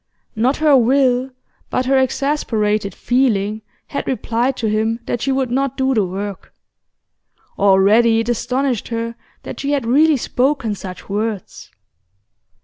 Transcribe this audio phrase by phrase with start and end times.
[0.35, 1.29] Not her will,
[1.69, 6.55] but her exasperated feeling, had replied to him that she would not do the work;
[7.59, 11.69] already it astonished her that she had really spoken such words.